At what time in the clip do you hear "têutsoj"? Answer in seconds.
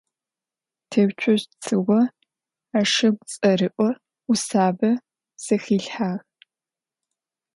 0.91-1.41